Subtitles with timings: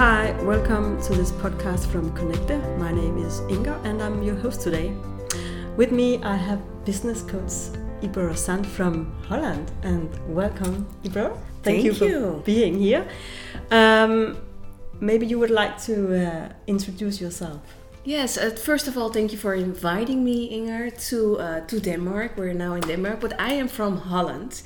[0.00, 2.56] Hi, welcome to this podcast from Connecte.
[2.78, 4.94] My name is Inga and I'm your host today.
[5.76, 9.70] With me, I have business coach Ibro Sand from Holland.
[9.82, 11.36] And welcome, Ibro.
[11.36, 13.06] Thank, Thank you for being here.
[13.70, 14.38] Um,
[15.00, 17.60] maybe you would like to uh, introduce yourself.
[18.02, 22.38] Yes, uh, first of all, thank you for inviting me, Inger, to uh, to Denmark.
[22.38, 24.62] We're now in Denmark, but I am from Holland.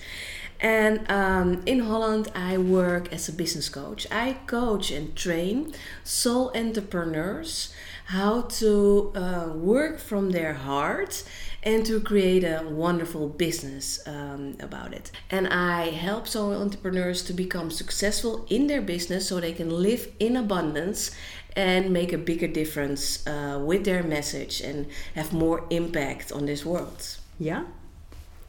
[0.61, 4.07] And um, in Holland, I work as a business coach.
[4.11, 7.73] I coach and train sole entrepreneurs
[8.07, 11.25] how to uh, work from their heart
[11.63, 15.11] and to create a wonderful business um, about it.
[15.31, 20.13] And I help sole entrepreneurs to become successful in their business so they can live
[20.21, 21.11] in abundance
[21.57, 26.67] and make a bigger difference uh, with their message and have more impact on this
[26.67, 27.17] world.
[27.39, 27.65] Yeah,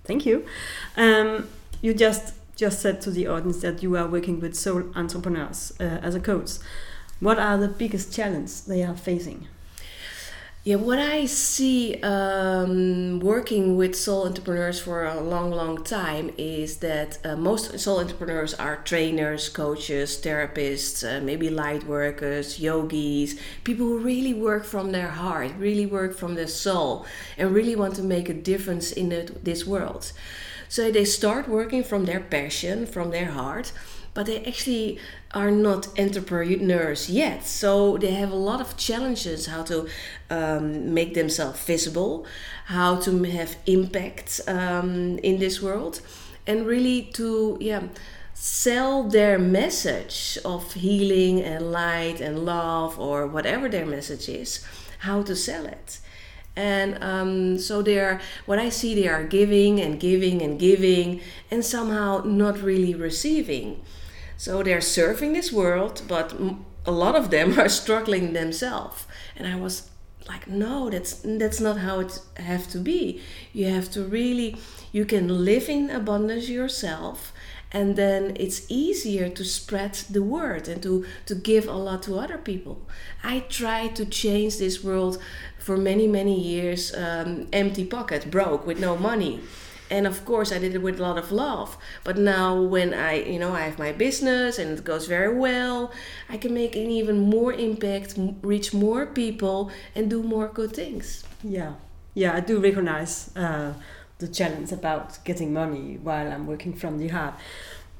[0.03, 0.45] thank you.
[0.97, 1.47] Um,
[1.85, 5.83] you just just said to the audience that you are working with sole entrepreneurs uh,
[6.07, 6.51] as a coach.
[7.19, 9.47] What are the biggest challenges they are facing?
[10.63, 16.77] Yeah, what I see um, working with sole entrepreneurs for a long, long time is
[16.77, 23.85] that uh, most sole entrepreneurs are trainers, coaches, therapists, uh, maybe light workers, yogis, people
[23.85, 27.05] who really work from their heart, really work from their soul,
[27.37, 30.13] and really want to make a difference in it, this world.
[30.69, 33.71] So they start working from their passion, from their heart,
[34.13, 34.97] but they actually
[35.31, 37.45] are not entrepreneurs yet.
[37.45, 39.87] So they have a lot of challenges how to
[40.29, 42.25] um, make themselves visible,
[42.65, 46.01] how to have impact um, in this world,
[46.47, 47.83] and really to yeah
[48.33, 54.65] sell their message of healing and light and love or whatever their message is,
[54.99, 55.99] how to sell it
[56.55, 61.21] and um, so they are what i see they are giving and giving and giving
[61.51, 63.81] and somehow not really receiving.
[64.37, 66.33] So they're serving this world but
[66.85, 69.05] a lot of them are struggling themselves.
[69.35, 69.89] And i was
[70.27, 73.21] like no that's that's not how it have to be.
[73.53, 74.57] You have to really
[74.91, 77.33] you can live in abundance yourself
[77.75, 82.17] and then it's easier to spread the word and to to give a lot to
[82.17, 82.77] other people.
[83.21, 85.21] I tried to change this world
[85.59, 89.41] for many many years um, empty pocket broke with no money.
[89.91, 91.77] And of course i did it with a lot of love.
[92.07, 95.91] But now when i you know i have my business and it goes very well
[96.33, 98.09] i can make an even more impact
[98.51, 101.25] reach more people and do more good things.
[101.43, 101.73] Yeah.
[102.21, 103.73] Yeah i do recognize uh,
[104.19, 107.33] the challenge about getting money while i'm working from the heart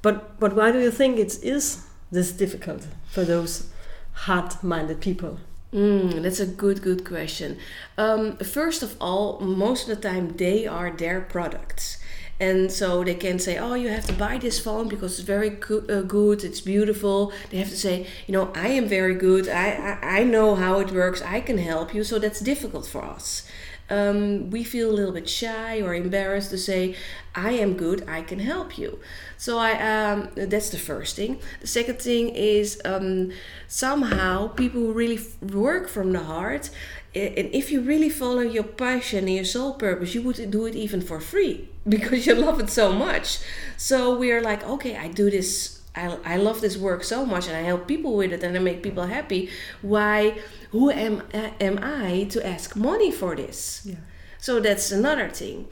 [0.01, 3.69] but but why do you think it is this difficult for those
[4.13, 5.39] hard-minded people
[5.73, 7.57] Mm, that's a good, good question.
[7.97, 11.97] Um, first of all, most of the time they are their products.
[12.39, 15.49] And so they can say, oh, you have to buy this phone because it's very
[15.49, 17.33] uh, good, it's beautiful.
[17.49, 20.79] They have to say, you know, I am very good, I, I, I know how
[20.79, 22.03] it works, I can help you.
[22.03, 23.47] So that's difficult for us
[23.90, 26.96] um, we feel a little bit shy or embarrassed to say,
[27.35, 29.00] I am good, I can help you.
[29.38, 31.40] So I um, that's the first thing.
[31.62, 33.31] The second thing is um,
[33.68, 36.69] somehow people who really work from the heart,
[37.13, 40.75] and if you really follow your passion and your soul purpose, you would do it
[40.75, 43.40] even for free because you love it so much.
[43.78, 47.47] So we are like, okay, I do this I, I love this work so much
[47.47, 49.50] and I help people with it and I make people happy.
[49.81, 50.39] Why?
[50.72, 53.81] Who am am I to ask money for this?
[53.85, 53.95] Yeah.
[54.38, 55.67] So that's another thing.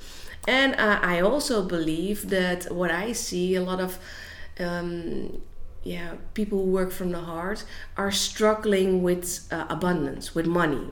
[0.48, 4.00] And uh, I also believe that what I see a lot of
[4.60, 5.42] um,
[5.84, 7.66] yeah people who work from the heart
[7.98, 10.88] are struggling with uh, abundance, with money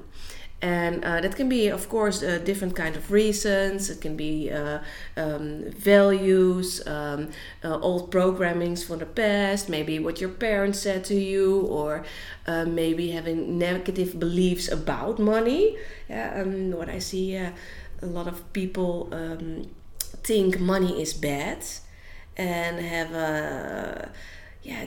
[0.62, 3.90] and uh, that can be of course uh, different kind of reasons.
[3.90, 4.80] It can be uh,
[5.18, 7.30] um, values um,
[7.64, 12.04] uh, old programmings from the past maybe what your parents said to you or
[12.48, 15.78] uh, maybe having negative beliefs about money.
[16.10, 17.54] Yeah um, what i see a
[18.02, 19.69] lot of people um,
[20.24, 21.64] think money is bad
[22.38, 24.10] and have a
[24.64, 24.86] yeah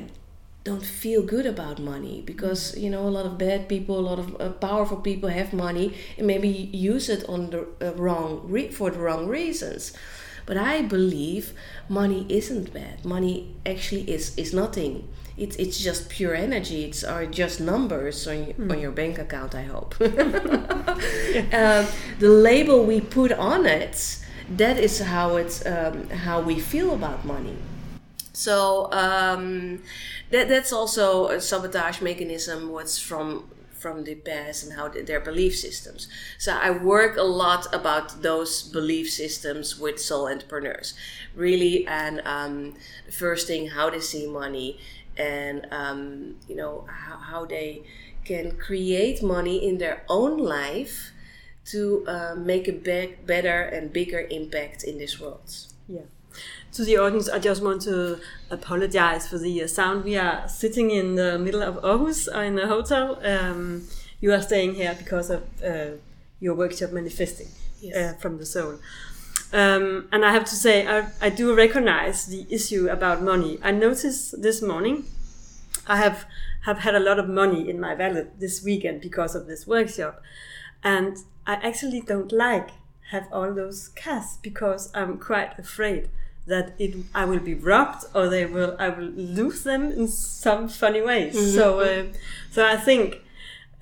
[0.65, 4.19] don't feel good about money because you know a lot of bad people a lot
[4.19, 8.71] of uh, powerful people have money and maybe use it on the uh, wrong re-
[8.71, 9.93] for the wrong reasons.
[10.47, 11.53] But i believe
[11.89, 13.05] money isn't bad.
[13.05, 15.09] Money actually is is nothing.
[15.37, 16.85] It's it's just pure energy.
[16.85, 18.71] It's are just numbers on, mm.
[18.71, 19.95] on your bank account i hope.
[21.61, 21.87] Um,
[22.21, 23.97] the label we put on it
[24.57, 27.57] that is how it's um, how we feel about money
[28.35, 29.83] so um,
[30.31, 32.71] that that's also a sabotage mechanism.
[32.71, 36.09] What's from from the past and how their belief systems.
[36.39, 40.95] So I work a lot about those belief systems with soul entrepreneurs,
[41.37, 41.87] really.
[41.87, 42.77] And um,
[43.13, 44.79] first thing, how they see money,
[45.19, 47.83] and um, you know how, how they
[48.25, 51.13] can create money in their own life
[51.67, 55.51] to uh, make a be- better and bigger impact in this world.
[55.89, 56.09] Yeah.
[56.73, 58.19] To the audience, I just want to
[58.51, 60.05] apologize for the uh, sound.
[60.05, 63.21] We are sitting in the middle of Aarhus uh, in a hotel.
[63.25, 63.87] Um,
[64.21, 65.97] you are staying here because of uh,
[66.41, 67.49] your workshop manifesting
[67.81, 67.97] Yes.
[68.15, 68.79] uh, from the soul.
[69.53, 73.59] Um, and I have to say, I, I do recognize the issue about money.
[73.63, 75.05] I noticed this morning
[75.87, 76.25] I have
[76.63, 80.23] have had a lot of money in my wallet this weekend because of this workshop,
[80.83, 82.71] and I actually don't like
[83.11, 86.09] have all those cash because I'm quite afraid
[86.47, 89.05] that it I will be robbed or they will I will
[89.41, 91.35] lose them in some funny ways.
[91.55, 92.05] So uh,
[92.51, 93.23] so I think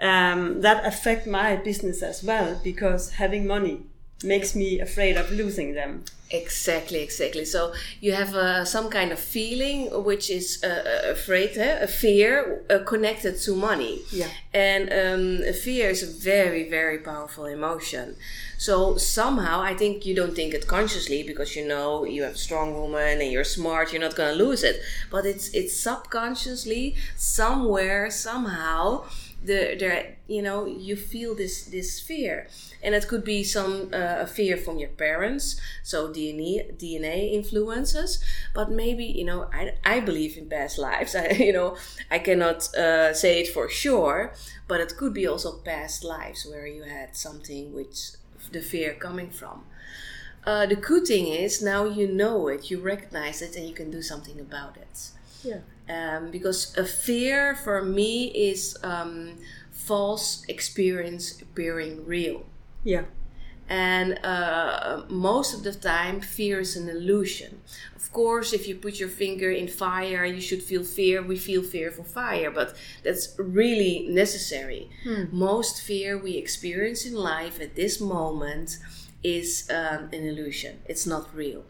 [0.00, 3.86] um, that affect my business as well because having money
[4.24, 6.04] makes me afraid of losing them.
[6.30, 7.44] Exactly, exactly.
[7.44, 11.78] So you have uh, some kind of feeling which is uh, uh, afraid, eh?
[11.82, 14.00] a fear uh, connected to money.
[14.10, 14.28] Yeah.
[14.54, 18.16] And um, fear is a very, very powerful emotion.
[18.56, 22.38] So somehow, I think you don't think it consciously because you know you have a
[22.38, 23.92] strong woman and you're smart.
[23.92, 24.80] You're not gonna lose it,
[25.10, 29.04] but it's it's subconsciously somewhere somehow
[29.44, 32.46] the the you know you feel this this fear
[32.82, 38.22] and it could be some uh, a fear from your parents so dna dna influences
[38.54, 41.76] but maybe you know i, I believe in past lives I, you know
[42.10, 44.34] i cannot uh, say it for sure
[44.68, 48.12] but it could be also past lives where you had something which
[48.50, 49.64] the fear coming from
[50.46, 53.90] uh, the good thing is now you know it you recognize it and you can
[53.90, 55.10] do something about it
[55.44, 55.60] Yeah.
[55.88, 59.38] um, because a fear for me is um,
[59.70, 62.44] false experience appearing real.
[62.84, 63.04] Yeah.
[63.68, 67.60] And uh, most of the time, fear is an illusion.
[67.96, 71.22] Of course, if you put your finger in fire, you should feel fear.
[71.22, 74.90] We feel fear for fire, but that's really necessary.
[75.32, 78.78] Most fear we experience in life at this moment
[79.22, 81.64] is um, an illusion, it's not real.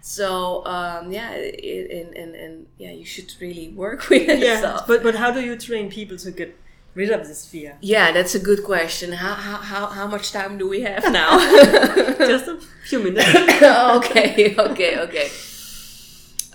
[0.00, 4.38] So um, yeah, it, and, and and yeah, you should really work with it.
[4.38, 4.80] Yeah.
[4.86, 6.56] But but how do you train people to get
[6.96, 7.76] rid of this fear?
[7.80, 9.12] Yeah, that's a good question.
[9.12, 11.30] How how how, how much time do we have now?
[12.32, 12.58] Just a
[12.88, 13.28] few minutes.
[13.98, 15.28] okay, okay, okay.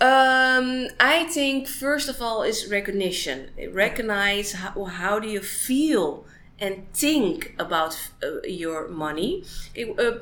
[0.00, 3.50] Um, I think first of all is recognition.
[3.72, 6.24] Recognize how, how do you feel
[6.58, 9.44] and think about uh, your money.
[9.74, 10.18] It- uh,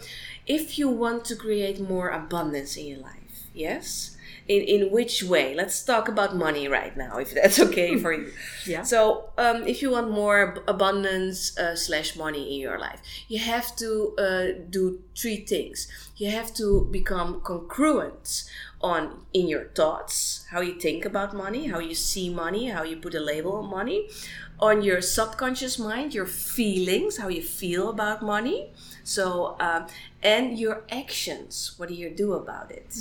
[0.46, 4.17] if you want to create more abundance in your life, yes.
[4.55, 5.55] In, in which way?
[5.55, 8.32] Let's talk about money right now, if that's okay for you.
[8.67, 8.82] Yeah.
[8.82, 10.38] So, um, if you want more
[10.69, 13.88] abundance uh, slash money in your life, you have to
[14.26, 14.82] uh, do
[15.20, 15.88] three things.
[16.17, 18.44] You have to become congruent
[18.81, 19.02] on
[19.32, 23.14] in your thoughts, how you think about money, how you see money, how you put
[23.14, 24.08] a label on money,
[24.58, 28.70] on your subconscious mind, your feelings, how you feel about money.
[29.05, 29.87] So, um,
[30.23, 32.94] and your actions, what do you do about it?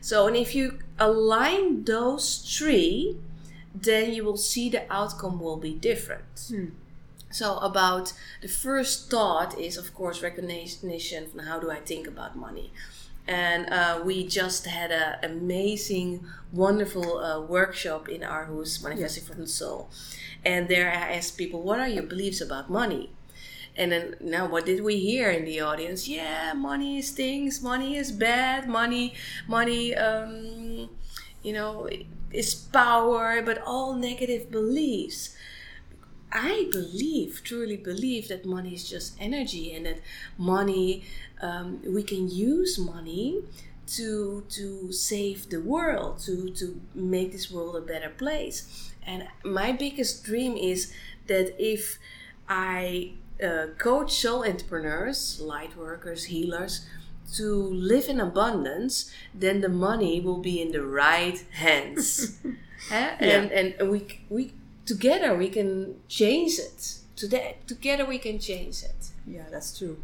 [0.00, 3.16] So, and if you align those three,
[3.74, 6.24] then you will see the outcome will be different.
[7.30, 12.36] So, about the first thought is, of course, recognition from how do I think about
[12.36, 12.72] money.
[13.26, 19.46] And uh, we just had an amazing, wonderful uh, workshop in Aarhus, Manifesting from the
[19.46, 19.90] Soul.
[20.44, 23.10] And there I asked people, what are your beliefs about money?
[23.78, 26.08] And then now, what did we hear in the audience?
[26.08, 27.62] Yeah, money stinks.
[27.62, 28.68] Money is bad.
[28.68, 29.14] Money,
[29.46, 30.90] money, um,
[31.44, 31.88] you know,
[32.32, 33.40] is power.
[33.40, 35.36] But all negative beliefs.
[36.30, 40.00] I believe, truly believe that money is just energy, and that
[40.36, 41.04] money,
[41.40, 43.42] um, we can use money
[43.96, 48.92] to to save the world, to to make this world a better place.
[49.06, 50.92] And my biggest dream is
[51.28, 51.98] that if
[52.48, 56.86] I uh, coach soul entrepreneurs, light workers, healers,
[57.34, 62.38] to live in abundance, then the money will be in the right hands.
[62.92, 63.16] Eh?
[63.18, 64.52] and, and we, we
[64.86, 66.98] together we can change it.
[67.16, 69.10] Today, together we can change it.
[69.26, 69.98] Yeah, that's true.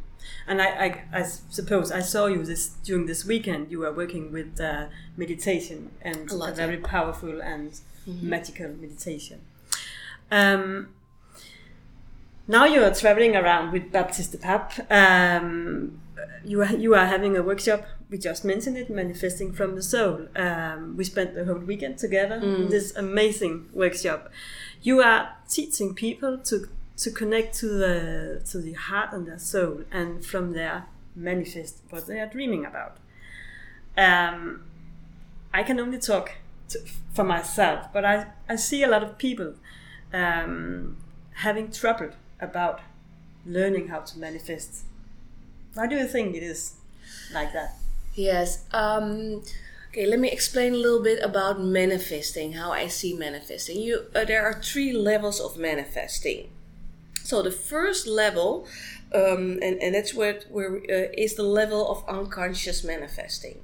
[0.46, 3.70] And I, I, I suppose I saw you this during this weekend.
[3.70, 4.86] You were working with uh,
[5.16, 9.40] meditation and A a very powerful and magical meditation.
[10.30, 10.88] Um,
[12.46, 14.90] now you are traveling around with Baptist de Pape.
[14.90, 16.00] Um,
[16.44, 17.86] you are you are having a workshop.
[18.10, 20.28] We just mentioned it, manifesting from the soul.
[20.36, 24.30] Um, we spent the whole weekend together in this amazing workshop.
[24.82, 29.84] You are teaching people to to connect to the to the heart and their soul,
[29.90, 30.86] and from there
[31.16, 32.98] manifest what they are dreaming about.
[33.96, 34.64] Um,
[35.52, 36.32] I can only talk
[36.68, 36.80] to,
[37.12, 39.54] for myself, but I, I see a lot of people
[40.12, 40.96] um,
[41.34, 42.10] having trouble
[42.40, 42.80] about
[43.46, 44.84] learning how to manifest.
[45.74, 46.74] Why do you think it is
[47.32, 47.76] like that?
[48.14, 48.64] Yes.
[48.72, 49.42] Um,
[49.90, 53.80] okay, let me explain a little bit about manifesting, how I see manifesting.
[53.80, 56.50] You, uh, there are three levels of manifesting.
[57.24, 58.66] So the first level,
[59.14, 63.60] um, and, and that's where, where uh, is the level of unconscious manifesting.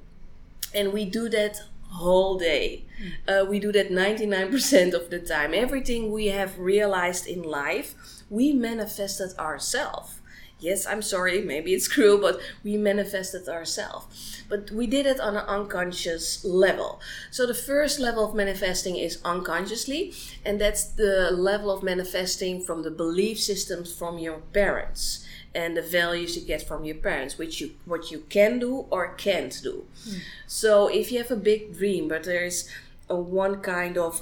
[0.73, 1.61] And we do that
[1.91, 2.85] whole day.
[3.27, 5.53] Uh, we do that 99% of the time.
[5.53, 10.19] Everything we have realized in life, we manifested ourselves.
[10.59, 14.43] Yes, I'm sorry, maybe it's cruel, but we manifested ourselves.
[14.47, 17.01] But we did it on an unconscious level.
[17.31, 20.13] So the first level of manifesting is unconsciously,
[20.45, 25.81] and that's the level of manifesting from the belief systems from your parents and the
[25.81, 29.85] values you get from your parents, which you what you can do or can't do.
[30.07, 30.19] Mm.
[30.47, 32.69] So if you have a big dream, but there's
[33.09, 34.21] a one kind of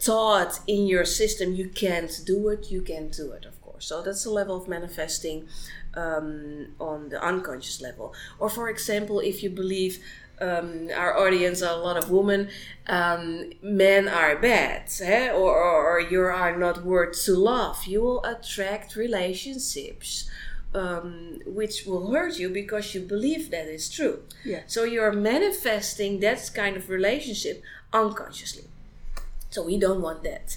[0.00, 2.70] thought in your system, you can't do it.
[2.70, 3.86] You can do it, of course.
[3.86, 5.48] So that's the level of manifesting
[5.94, 8.14] um, on the unconscious level.
[8.38, 9.98] Or for example, if you believe
[10.40, 12.48] um, our audience are a lot of women,
[12.86, 15.30] um, men are bad, eh?
[15.30, 20.28] or, or, or, you are not worth to love, you will attract relationships
[20.74, 24.22] um, which will hurt you because you believe that is true.
[24.44, 24.62] Yeah.
[24.66, 27.62] So you're manifesting that kind of relationship
[27.92, 28.64] unconsciously.
[29.52, 30.56] So we don't want that.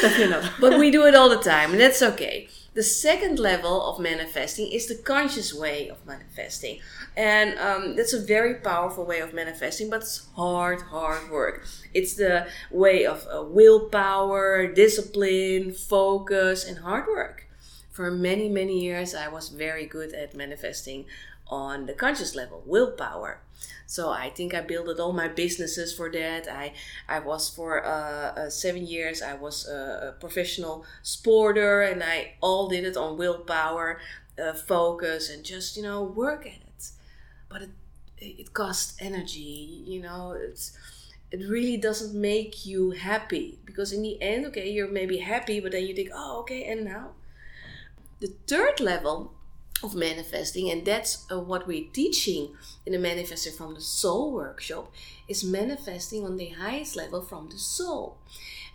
[0.00, 0.52] Definitely not.
[0.60, 2.48] but we do it all the time, and that's okay.
[2.72, 6.80] The second level of manifesting is the conscious way of manifesting.
[7.16, 11.64] And um, that's a very powerful way of manifesting, but it's hard, hard work.
[11.92, 17.44] It's the way of uh, willpower, discipline, focus, and hard work
[17.94, 21.04] for many, many years, I was very good at manifesting
[21.46, 23.40] on the conscious level, willpower.
[23.86, 26.48] So I think I built all my businesses for that.
[26.48, 26.72] I
[27.08, 29.22] I was for uh, uh, seven years.
[29.22, 34.00] I was a, professional sporter, and I all did it on willpower,
[34.38, 36.90] uh, focus, and just you know work at it.
[37.48, 37.70] But it
[38.18, 39.84] it costs energy.
[39.86, 40.72] You know it's
[41.30, 45.72] it really doesn't make you happy because in the end, okay, you're maybe happy, but
[45.72, 47.10] then you think, oh, okay, and now
[48.20, 49.33] the third level
[49.84, 54.92] of manifesting, and that's uh, what we're teaching in the Manifesting from the Soul workshop,
[55.28, 58.16] is manifesting on the highest level from the soul.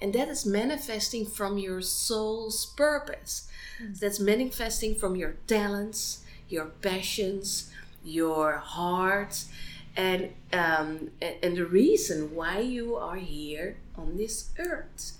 [0.01, 3.49] And that is manifesting from your soul's purpose.
[3.81, 3.99] Mm.
[3.99, 7.69] That's manifesting from your talents, your passions,
[8.03, 9.43] your heart,
[9.97, 15.18] and um, and the reason why you are here on this earth.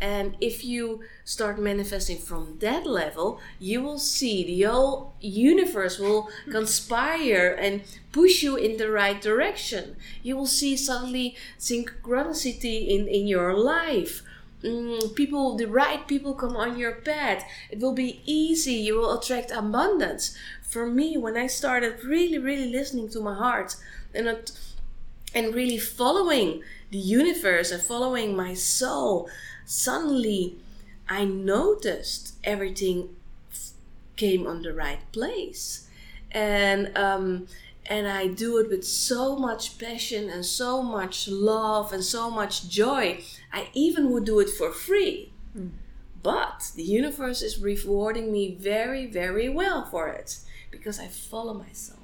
[0.00, 6.28] And if you start manifesting from that level, you will see the whole universe will
[6.50, 9.96] conspire and push you in the right direction.
[10.22, 14.22] You will see suddenly synchronicity in, in your life.
[14.62, 17.44] Mm, people, the right people come on your path.
[17.70, 18.74] It will be easy.
[18.74, 20.36] You will attract abundance.
[20.62, 23.76] For me, when I started really, really listening to my heart
[24.14, 24.28] and
[25.34, 29.28] and really following the universe and following my soul,
[29.68, 30.56] suddenly
[31.08, 33.14] I noticed everything
[34.16, 35.86] came on the right place.
[36.32, 37.46] And um,
[37.86, 42.68] and I do it with so much passion and so much love and so much
[42.68, 43.22] joy.
[43.52, 45.32] I even would do it for free.
[45.56, 45.70] Mm.
[46.22, 51.72] But the universe is rewarding me very, very well for it because I follow my
[51.72, 51.96] soul.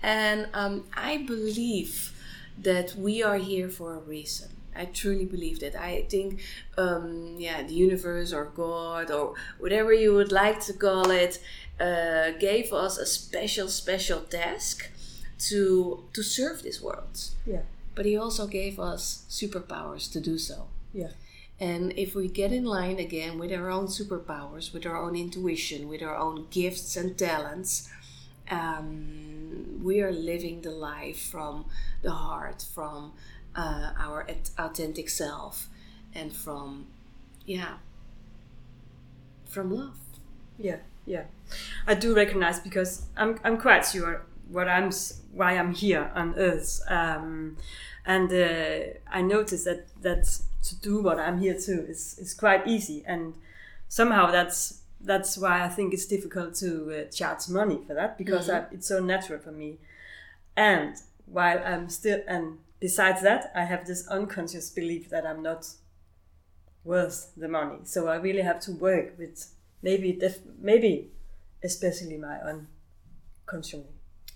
[0.00, 2.12] And um, I believe
[2.56, 4.50] that we are here for a reason.
[4.78, 5.74] I truly believe that.
[5.74, 6.40] I think,
[6.76, 11.40] um, yeah, the universe or God or whatever you would like to call it
[11.80, 14.90] uh, gave us a special, special task
[15.38, 17.16] to to serve this world.
[17.46, 17.62] Yeah.
[17.94, 20.68] But He also gave us superpowers to do so.
[20.92, 21.12] Yeah.
[21.60, 25.88] And if we get in line again with our own superpowers, with our own intuition,
[25.88, 27.88] with our own gifts and talents,
[28.50, 31.66] um, we are living the life from
[32.02, 33.12] the heart, from
[33.54, 34.26] uh, our
[34.58, 35.68] authentic self
[36.14, 36.86] and from
[37.46, 37.76] yeah
[39.46, 39.98] from love.
[40.58, 40.78] Yeah
[41.08, 41.24] yeah.
[41.86, 44.90] I do recognize because i'm, I'm quite sure what i'm
[45.32, 47.56] why i'm here on earth um,
[48.04, 50.24] and uh, i notice that that
[50.64, 53.34] to do what i'm here to is, is quite easy and
[53.88, 58.48] somehow that's that's why i think it's difficult to uh, charge money for that because
[58.48, 58.72] mm-hmm.
[58.72, 59.78] I, it's so natural for me.
[60.56, 65.66] And while i'm still and besides that, I have this unconscious belief that I'm not
[66.84, 67.80] worth the money.
[67.84, 71.10] So I really have to work with maybe def- maybe
[71.62, 73.84] especially my unconscious.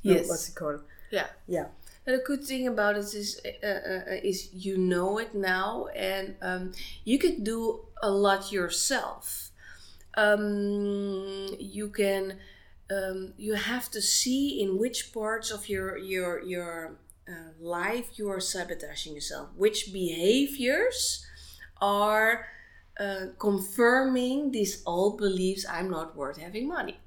[0.03, 0.29] Yes.
[0.29, 0.83] What's it called?
[1.11, 1.27] Yeah.
[1.47, 1.67] Yeah.
[2.05, 6.73] The good thing about it is, uh, uh, is you know it now, and um,
[7.05, 9.51] you can do a lot yourself.
[10.17, 12.39] Um, you can,
[12.91, 16.97] um, you have to see in which parts of your your your
[17.29, 19.49] uh, life you are sabotaging yourself.
[19.57, 21.25] Which behaviors
[21.81, 22.47] are
[22.99, 25.67] uh, confirming these old beliefs?
[25.69, 26.99] I'm not worth having money.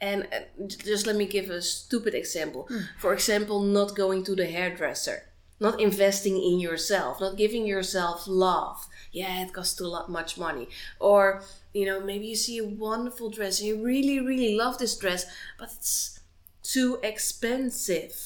[0.00, 2.68] And uh, just let me give a stupid example.
[2.70, 2.88] Mm.
[2.98, 5.24] For example, not going to the hairdresser,
[5.58, 8.86] not investing in yourself, not giving yourself love.
[9.12, 10.68] Yeah, it costs too much money.
[11.00, 11.42] Or,
[11.72, 15.24] you know, maybe you see a wonderful dress and you really, really love this dress,
[15.58, 16.20] but it's
[16.62, 18.25] too expensive.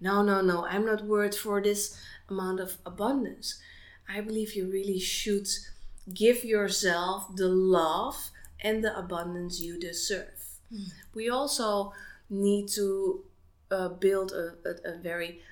[0.00, 3.60] No, no, no, I'm not worth for this amount of abundance.
[4.08, 5.48] I believe you really should
[6.12, 8.30] give yourself the love
[8.60, 10.44] and the abundance you deserve.
[10.72, 10.90] Mm.
[11.14, 11.92] We also
[12.28, 13.24] need to
[13.70, 15.42] uh, build a, a, a very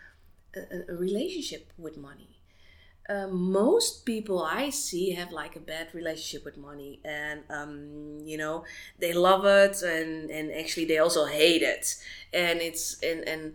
[0.57, 2.41] a, a, relationship with money.
[3.09, 8.37] Uh, most people I see have like a bad relationship with money, and um, you
[8.37, 8.65] know
[8.99, 11.97] they love it, and and actually they also hate it,
[12.33, 13.55] and it's and and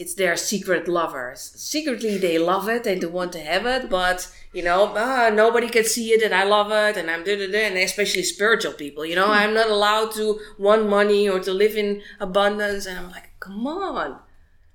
[0.00, 1.52] it's their secret lovers.
[1.56, 5.68] Secretly, they love it and they want to have it, but you know, ah, nobody
[5.68, 7.66] can see it and I love it and I'm da da da.
[7.66, 9.32] And especially spiritual people, you know, hmm.
[9.32, 12.86] I'm not allowed to want money or to live in abundance.
[12.86, 14.18] And I'm like, come on,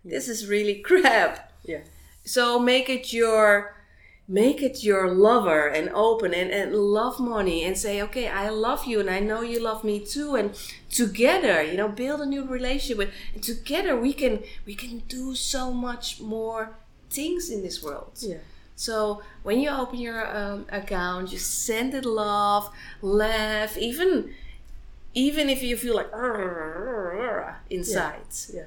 [0.03, 1.51] this is really crap.
[1.63, 1.81] Yeah.
[2.23, 3.74] So make it your
[4.27, 8.85] make it your lover and open and, and love money and say okay i love
[8.85, 10.55] you and i know you love me too and
[10.89, 15.35] together you know build a new relationship with and together we can we can do
[15.35, 16.75] so much more
[17.11, 18.37] things in this world yeah
[18.75, 22.69] so when you open your um, account you send it love
[23.01, 24.33] laugh even
[25.13, 26.11] even if you feel like
[27.69, 28.19] inside
[28.51, 28.63] yeah.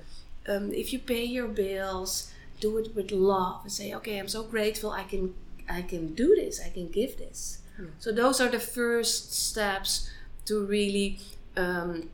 [0.46, 0.54] yeah.
[0.54, 4.44] Um, if you pay your bills do it with love and say okay i'm so
[4.44, 5.34] grateful i can
[5.68, 7.58] I can do this, I can give this.
[7.78, 7.86] Yeah.
[7.98, 10.10] So those are the first steps
[10.46, 11.18] to really
[11.56, 12.10] um,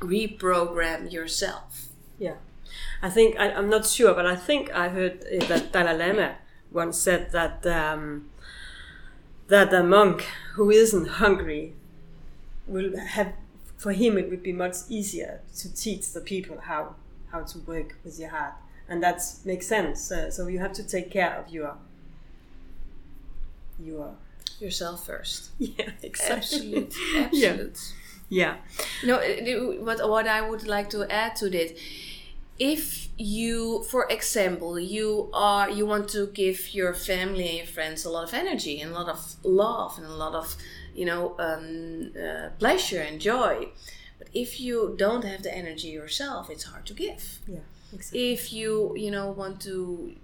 [0.00, 1.88] reprogram yourself.
[2.18, 2.36] Yeah,
[3.02, 6.36] I think I, am not sure, but I think I heard that Dalai Lama
[6.72, 8.30] once said that um,
[9.48, 11.74] that a monk who isn't hungry
[12.66, 13.34] will have
[13.76, 16.94] for him it would be much easier to teach the people how
[17.30, 18.54] how to work with your heart,
[18.88, 20.10] and that makes sense.
[20.10, 21.76] Uh, so you have to take care of your
[23.78, 24.14] you are
[24.60, 25.50] yourself first.
[25.58, 26.36] Yeah, exactly.
[26.36, 27.92] Absolute, absolute.
[28.28, 28.56] Yeah.
[29.02, 29.16] yeah.
[29.42, 31.72] No, what what I would like to add to this,
[32.58, 38.10] if you, for example, you are you want to give your family and friends a
[38.10, 40.56] lot of energy and a lot of love and a lot of
[40.94, 43.68] you know um, uh, pleasure and joy,
[44.18, 47.40] but if you don't have the energy yourself, it's hard to give.
[47.46, 47.60] Yeah.
[47.92, 48.32] Exactly.
[48.32, 50.14] If you you know want to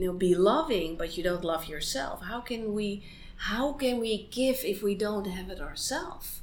[0.00, 2.22] you know be loving but you don't love yourself.
[2.22, 3.02] How can we
[3.36, 6.40] how can we give if we don't have it ourselves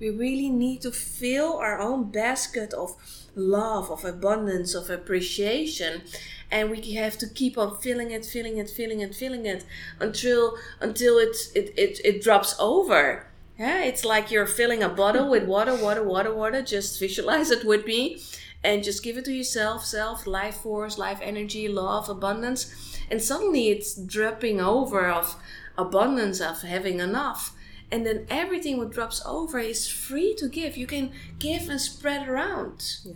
[0.00, 2.96] we really need to fill our own basket of
[3.36, 6.02] love of abundance of appreciation
[6.50, 9.64] and we have to keep on filling it filling it filling it filling it
[10.00, 13.26] until until it it, it, it drops over.
[13.58, 17.64] Yeah it's like you're filling a bottle with water water water water just visualize it
[17.64, 18.20] with me
[18.62, 22.98] and just give it to yourself self life force life energy love abundance.
[23.10, 25.36] And suddenly it's dripping over of
[25.76, 27.54] abundance of having enough.
[27.90, 30.76] And then everything what drops over is free to give.
[30.76, 32.98] You can give and spread around.
[33.04, 33.14] Yeah.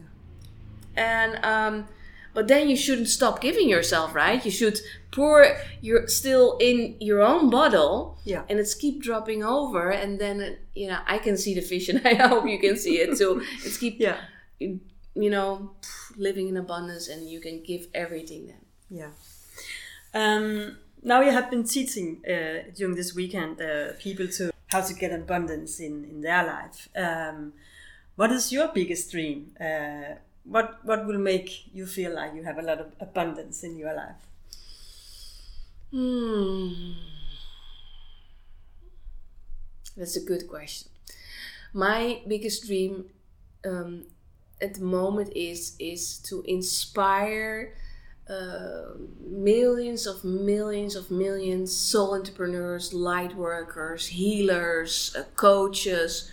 [0.96, 1.88] And um
[2.32, 4.44] but then you shouldn't stop giving yourself right?
[4.44, 4.80] You should
[5.14, 5.46] pour
[5.80, 8.42] your still in your own bottle yeah.
[8.48, 12.14] and it's keep dropping over and then you know i can see the vision i
[12.14, 14.16] hope you can see it so it's keep yeah
[15.14, 15.70] you know
[16.16, 19.10] living in abundance and you can give everything then yeah
[20.14, 24.94] um, now you have been teaching uh, during this weekend uh, people to how to
[24.94, 26.88] get abundance in, in their life.
[26.96, 27.52] Um,
[28.16, 29.52] what is your biggest dream?
[29.60, 33.76] Uh, what what will make you feel like you have a lot of abundance in
[33.76, 34.22] your life?
[35.90, 36.92] Hmm.
[39.96, 40.90] That's a good question.
[41.72, 43.04] My biggest dream
[43.64, 44.04] um,
[44.60, 47.74] at the moment is is to inspire
[48.28, 56.30] uh, millions of millions of millions soul entrepreneurs, light workers, healers, uh, coaches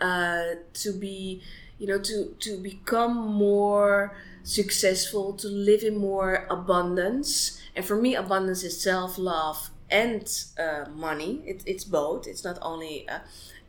[0.00, 1.42] uh, to be,
[1.78, 7.60] you know, to to become more successful, to live in more abundance.
[7.76, 11.42] And for me, abundance is self love and uh, money.
[11.46, 12.26] It, it's both.
[12.26, 13.20] It's not only, uh,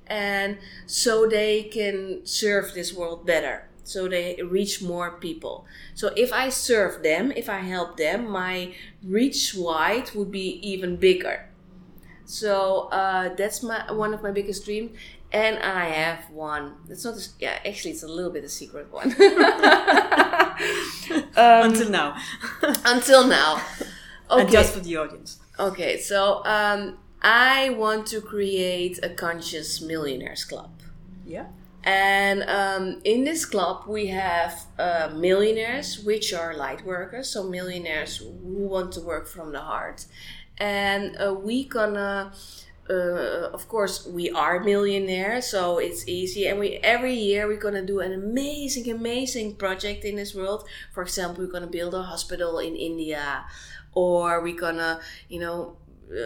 [0.08, 5.66] and so they can serve this world better so they reach more people.
[5.94, 10.96] So if I serve them, if I help them, my reach wide would be even
[10.96, 11.50] bigger.
[12.26, 14.98] So uh, that's my one of my biggest dreams,
[15.32, 16.76] and I have one.
[16.90, 17.18] It's not.
[17.18, 19.12] A, yeah, actually, it's a little bit a secret one.
[21.36, 22.16] um, until now.
[22.86, 23.62] until now.
[24.32, 24.42] Okay.
[24.42, 25.40] And just for the audience.
[25.60, 30.72] Okay, so um, I want to create a conscious millionaires club.
[31.26, 31.48] Yeah.
[31.84, 38.18] And um, in this club, we have uh, millionaires, which are light workers, so millionaires
[38.18, 40.06] who want to work from the heart.
[40.58, 42.32] And uh, we gonna,
[42.90, 46.48] uh, of course, we are millionaires, so it's easy.
[46.48, 50.66] And we every year we're gonna do an amazing, amazing project in this world.
[50.94, 53.44] For example, we're gonna build a hospital in India,
[53.94, 55.76] or we're gonna, you know,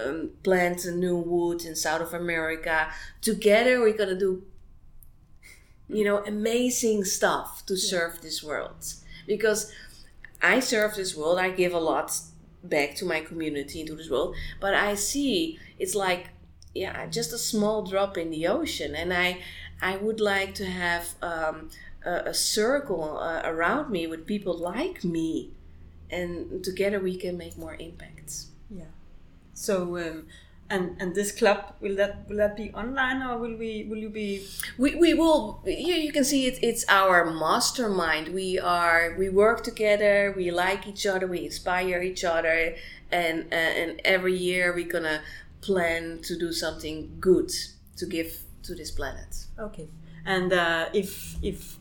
[0.05, 2.89] um, plant a new wood in South of America.
[3.21, 4.43] Together, we're gonna do
[5.89, 8.93] you know, amazing stuff to serve this world.
[9.25, 9.71] Because
[10.41, 12.19] I serve this world, I give a lot
[12.63, 16.29] back to my community, to this world, but I see it's like,
[16.73, 18.95] yeah, just a small drop in the ocean.
[18.95, 19.39] And I,
[19.81, 21.69] I would like to have um,
[22.05, 25.51] a, a, circle uh, around me with people like me,
[26.09, 28.47] and together we can make more impacts.
[28.69, 28.85] Yeah.
[29.53, 30.27] So, um,
[30.69, 34.09] and and this club will that will that be online or will we will you
[34.09, 34.45] be?
[34.77, 38.33] We, we will yeah you can see it it's our mastermind.
[38.33, 42.75] We are we work together we like each other we inspire each other
[43.11, 45.21] and uh, and every year we're gonna
[45.61, 47.51] plan to do something good
[47.95, 49.47] to give to this planet.
[49.59, 49.87] Okay.
[50.25, 51.77] And uh, if if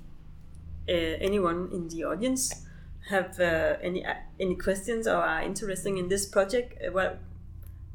[0.89, 2.67] uh, anyone in the audience
[3.09, 7.19] have uh, any uh, any questions or are interested in this project uh, well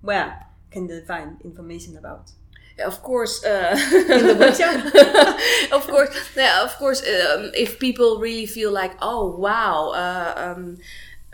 [0.01, 2.31] where can they find information about?
[2.79, 5.71] Of course, uh, in the website.
[5.71, 7.01] of course, yeah, of course.
[7.01, 10.77] Um, if people really feel like, oh wow, uh, um,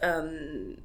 [0.01, 0.77] um,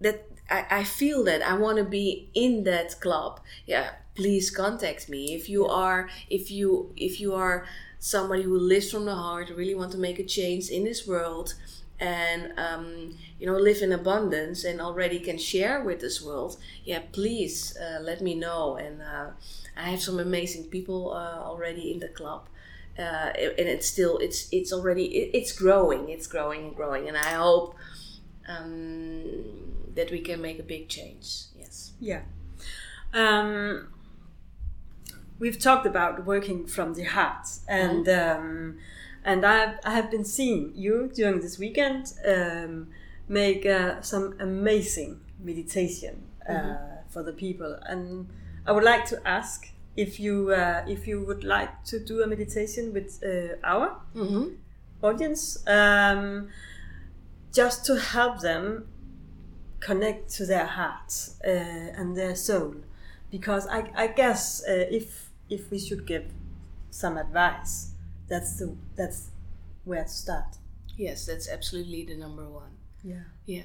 [0.00, 3.40] that I, I feel that I want to be in that club.
[3.66, 5.34] Yeah, please contact me.
[5.34, 7.66] If you are, if you, if you are
[7.98, 11.54] somebody who lives from the heart, really want to make a change in this world,
[12.02, 17.00] and um, you know live in abundance and already can share with this world yeah
[17.12, 18.76] please uh, let me know.
[18.76, 19.30] And uh,
[19.76, 22.48] i have some amazing people uh, already in the club
[22.98, 25.04] uh, and it's still it's it's already
[25.38, 27.08] it's growing it's growing and growing.
[27.08, 27.76] And i hope
[28.48, 29.62] um,
[29.94, 31.44] that we can make a big change.
[31.56, 31.92] Yes.
[32.00, 32.22] Yeah.
[33.14, 33.92] Um,
[35.38, 38.40] we've talked about working from the heart and mm-hmm.
[38.40, 38.78] um,
[39.24, 42.88] and I've, I have been seeing you during this weekend um,
[43.28, 47.08] make uh, some amazing meditation uh, mm-hmm.
[47.08, 48.28] for the people, and
[48.66, 52.26] I would like to ask if you uh, if you would like to do a
[52.26, 54.54] meditation with uh, our mm-hmm.
[55.02, 56.48] audience, um,
[57.52, 58.88] just to help them
[59.80, 62.74] connect to their hearts uh, and their soul,
[63.30, 66.24] because I, I guess uh, if if we should give
[66.90, 67.91] some advice
[68.28, 69.30] that's the that's
[69.84, 70.56] where to start.
[70.96, 72.76] Yes, that's absolutely the number one.
[73.02, 73.24] Yeah.
[73.46, 73.64] Yeah.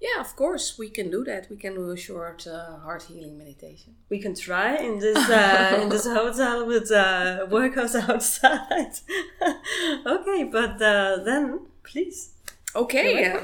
[0.00, 1.50] Yeah, of course we can do that.
[1.50, 3.96] We can do a short uh, heart healing meditation.
[4.08, 8.92] We can try in this uh, in this hotel with uh, workers outside.
[10.06, 12.30] okay, but uh, then please.
[12.76, 13.40] Okay, yeah.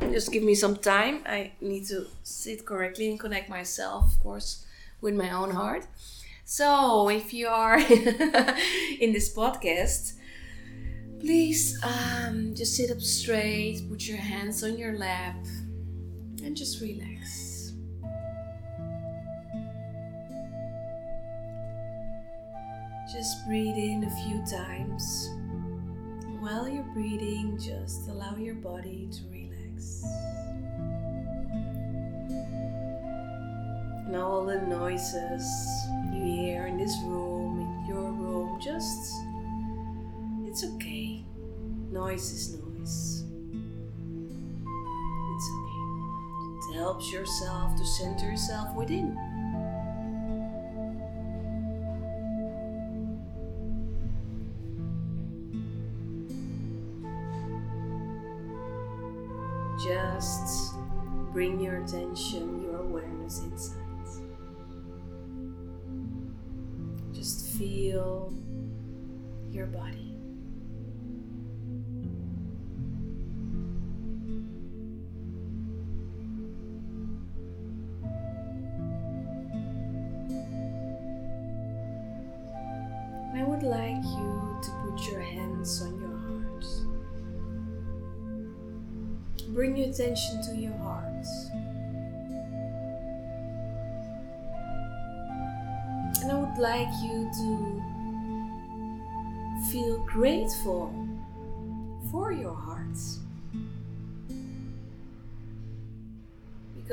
[0.12, 1.22] just give me some time.
[1.26, 4.64] I need to sit correctly and connect myself, of course,
[5.02, 5.86] with my own heart.
[6.46, 7.78] So, if you are
[9.00, 10.12] in this podcast,
[11.18, 15.36] please um, just sit up straight, put your hands on your lap,
[16.42, 17.72] and just relax.
[23.10, 25.30] Just breathe in a few times.
[26.40, 30.04] While you're breathing, just allow your body to relax.
[34.06, 35.44] And all the noises
[36.12, 39.14] you hear in this room, in your room, just
[40.46, 41.24] it's okay.
[41.90, 43.24] Noise is noise.
[45.34, 46.70] It's okay.
[46.70, 49.16] It helps yourself to center yourself within.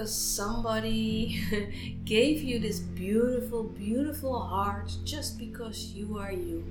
[0.01, 1.39] Because somebody
[2.05, 6.65] gave you this beautiful, beautiful heart just because you are you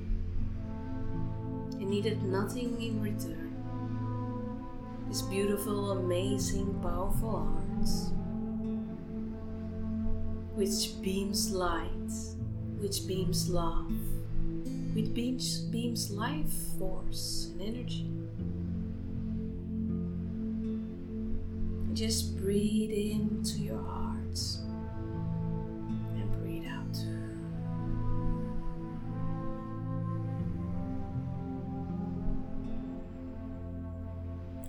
[1.79, 3.55] and needed nothing in return.
[5.07, 7.87] This beautiful, amazing, powerful heart
[10.57, 12.13] which beams light,
[12.81, 13.93] which beams love,
[14.93, 18.20] which beams, beams life force and energy.
[22.01, 24.41] Just breathe into your heart
[26.15, 26.97] and breathe out.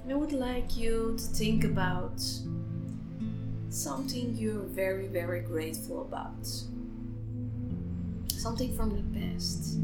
[0.10, 2.22] I would like you to think about
[3.70, 6.46] something you're very, very grateful about.
[8.28, 9.78] Something from the past.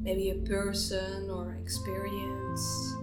[0.00, 2.94] Maybe a person or experience.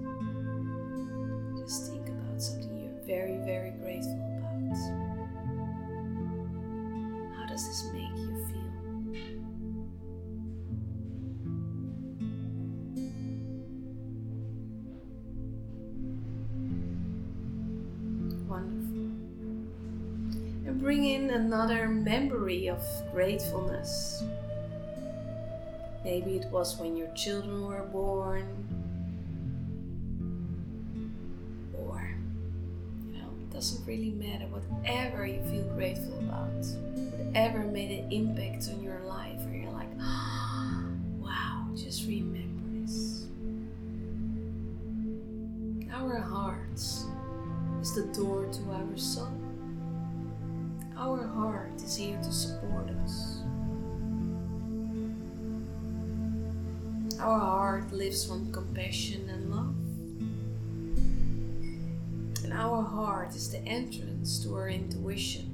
[3.11, 4.77] Very, very grateful about.
[7.35, 8.71] How does this make you feel?
[18.47, 19.09] Wonderful.
[20.65, 24.23] And bring in another memory of gratefulness.
[26.05, 28.80] Maybe it was when your children were born,
[33.91, 34.45] really matter.
[34.45, 36.63] Whatever you feel grateful about,
[37.25, 39.93] whatever made an impact on your life, where you're like,
[41.19, 43.25] wow, just remember this.
[45.91, 47.05] Our hearts
[47.81, 49.27] is the door to our soul.
[50.95, 53.41] Our heart is here to support us.
[57.19, 59.70] Our heart lives from compassion and love.
[62.61, 65.49] Our heart is the entrance to our intuition.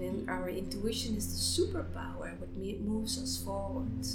[0.00, 4.06] And our intuition is the superpower that moves us forward.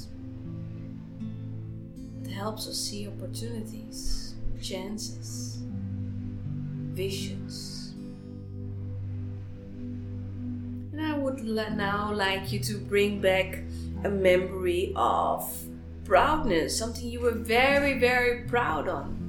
[2.25, 5.59] It helps us see opportunities, chances,
[6.93, 7.93] visions.
[10.91, 13.59] And I would now like you to bring back
[14.03, 15.47] a memory of
[16.05, 19.20] proudness, something you were very, very proud on.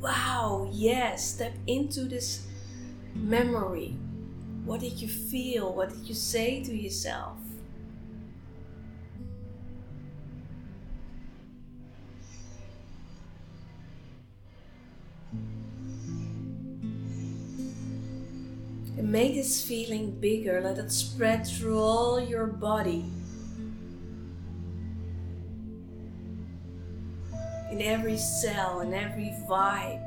[0.00, 2.46] Wow, yes, step into this
[3.14, 3.96] memory.
[4.64, 5.74] What did you feel?
[5.74, 7.38] What did you say to yourself?
[18.98, 20.60] And make this feeling bigger.
[20.60, 23.04] Let it spread through all your body.
[27.70, 30.00] In every cell, in every vibe.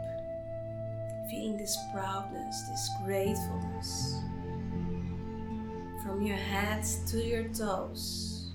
[1.29, 4.21] Feeling this proudness, this gratefulness.
[6.03, 8.51] From your head to your toes.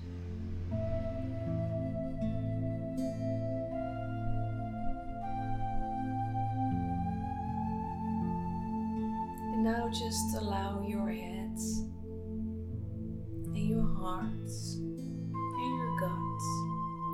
[9.53, 11.83] And now just allow your heads
[13.45, 16.45] and your hearts and your guts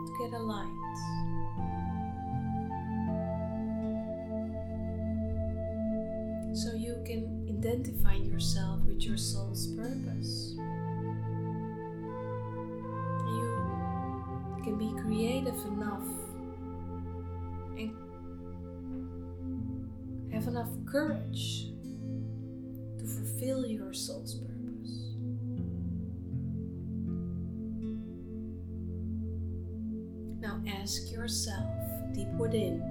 [0.08, 1.31] to get aligned.
[7.62, 10.54] Can identify yourself with your soul's purpose.
[13.28, 16.08] You can be creative enough
[17.78, 17.93] and
[20.34, 21.67] have enough courage
[23.00, 24.52] to fulfill your soul's purpose.
[30.39, 31.69] Now ask yourself
[32.13, 32.90] deep within.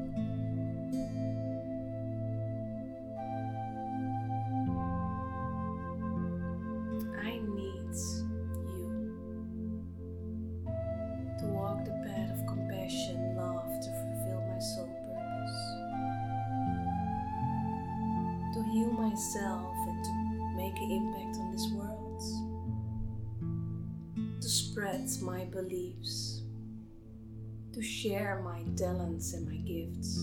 [28.01, 30.17] Share my talents and my gifts.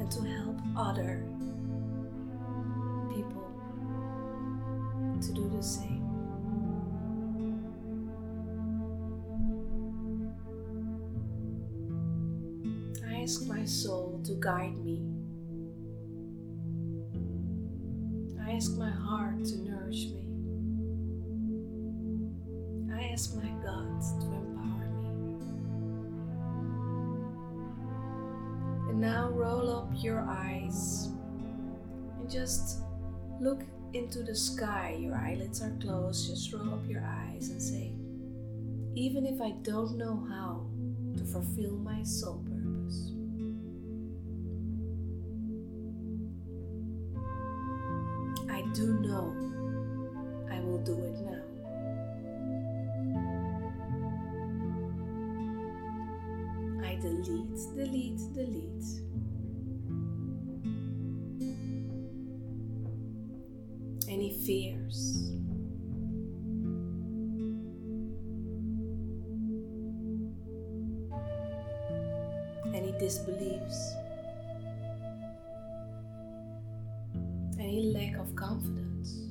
[0.00, 1.22] And to help other
[3.14, 3.52] people
[5.20, 6.06] to do the same.
[13.06, 15.02] I ask my soul to guide me.
[18.40, 20.27] I ask my heart to nourish me.
[23.18, 25.34] Ask my God to empower me.
[28.88, 31.08] And now roll up your eyes
[32.20, 32.78] and just
[33.40, 34.96] look into the sky.
[35.00, 36.28] Your eyelids are closed.
[36.28, 37.92] Just roll up your eyes and say,
[38.94, 40.64] even if I don't know how
[41.16, 43.14] to fulfill my soul purpose.
[48.48, 49.34] I do know
[50.52, 51.27] I will do it now.
[72.78, 73.96] Any disbeliefs.
[77.58, 79.27] Any lack of confidence.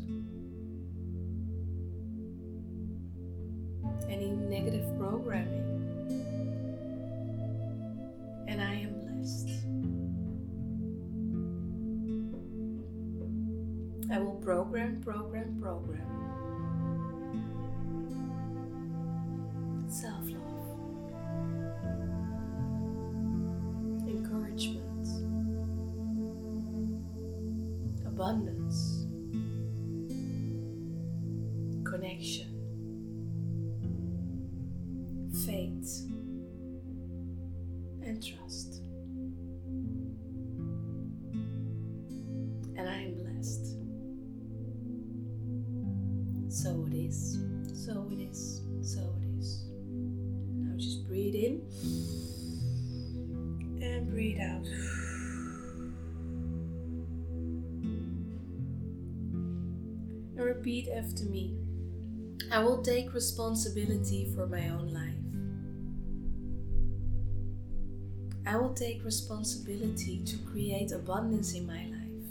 [60.67, 61.55] Repeat after me.
[62.51, 65.13] I will take responsibility for my own life.
[68.45, 72.27] I will take responsibility to create abundance in my life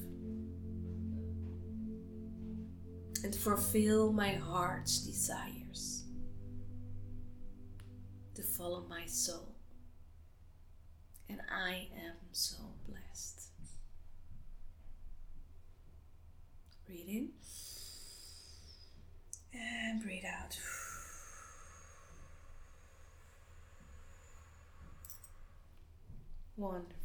[3.25, 6.05] and fulfill my heart's desires
[8.35, 9.55] to follow my soul.
[11.31, 13.49] And I am so blessed.
[16.85, 17.29] Breathe in
[19.57, 20.59] and breathe out.
[26.57, 26.97] Wonderful.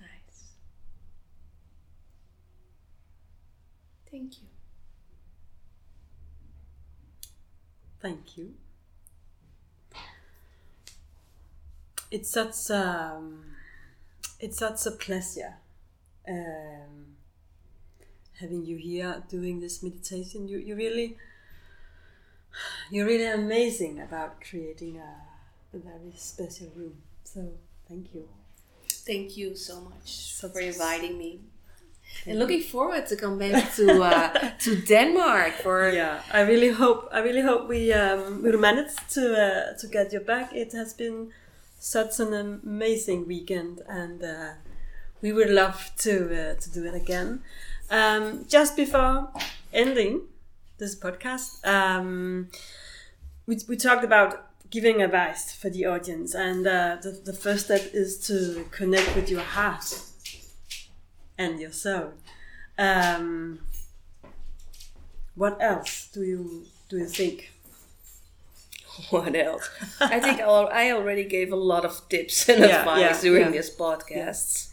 [0.00, 0.52] Nice.
[4.10, 4.48] Thank you.
[8.00, 8.54] Thank you.
[12.10, 13.44] It's such um,
[14.40, 15.54] it's such a pleasure
[16.28, 17.16] um,
[18.42, 20.48] having you here doing this meditation.
[20.48, 21.16] You you really
[22.90, 26.96] you're really amazing about creating a, a very special room.
[27.24, 27.40] So
[27.88, 28.28] thank you.
[29.10, 31.40] Thank you so much for inviting me.
[32.26, 37.08] And looking forward to come back to uh, to Denmark for yeah i really hope
[37.10, 40.92] i really hope we um, will manage to uh, to get you back it has
[40.92, 41.30] been
[41.78, 44.50] such an amazing weekend and uh,
[45.22, 47.40] we would love to uh, to do it again
[47.92, 49.30] um, just before
[49.72, 50.22] ending
[50.78, 52.48] this podcast um,
[53.46, 57.82] we, we talked about giving advice for the audience and uh, the, the first step
[57.92, 60.00] is to connect with your heart
[61.38, 62.12] and your soul
[62.78, 63.60] um,
[65.34, 67.52] what else do you do you think?
[69.10, 69.68] what else?
[70.00, 73.44] I think I'll, I already gave a lot of tips and Yeah, advice yeah, during
[73.46, 73.50] yeah.
[73.50, 74.68] this podcasts.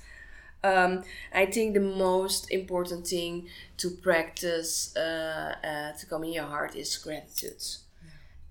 [0.63, 1.03] Um,
[1.33, 3.47] I think the most important thing
[3.77, 7.63] to practice uh, uh, to come in your heart is gratitude.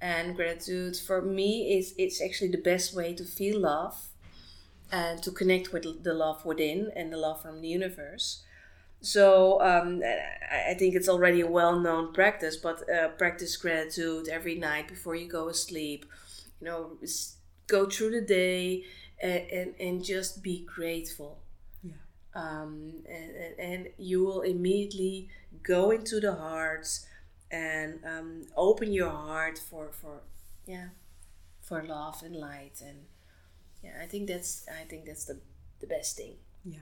[0.01, 4.09] And gratitude for me is it's actually the best way to feel love
[4.91, 8.43] and to connect with the love within and the love from the universe.
[9.01, 14.57] So um, I I think it's already a well-known practice, but uh, practice gratitude every
[14.57, 16.07] night before you go asleep.
[16.61, 16.99] You know,
[17.67, 18.85] go through the day
[19.23, 21.39] and, and, and just be grateful.
[22.39, 25.29] Um, and, and, and you will immediately
[25.63, 26.87] go into the heart
[27.51, 30.21] and um, open your heart for, for
[30.67, 30.89] yeah
[31.61, 32.99] for love and light and
[33.83, 35.39] yeah, I think that's I think that's the
[35.81, 36.35] the best thing.
[36.65, 36.79] Yeah.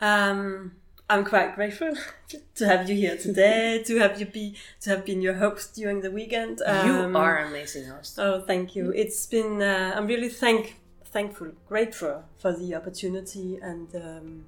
[0.00, 0.72] Um,
[1.10, 1.94] I'm quite grateful
[2.54, 6.00] to have you here today, to have you be to have been your host during
[6.00, 6.62] the weekend.
[6.64, 8.18] Um, you are an amazing host.
[8.18, 8.92] Oh, thank you.
[8.94, 10.76] It's been uh, I'm really thank
[11.12, 14.44] thankful, grateful for the opportunity and um,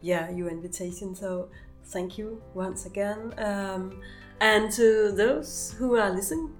[0.00, 1.14] yeah, your invitation.
[1.14, 1.48] So
[1.86, 3.34] thank you once again.
[3.38, 4.00] Um,
[4.40, 6.52] and to those who are listening,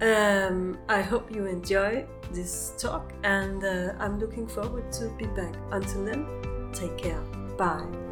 [0.00, 5.54] um, I hope you enjoy this talk, and uh, I'm looking forward to be back.
[5.70, 7.20] Until then, take care.
[7.56, 8.07] Bye.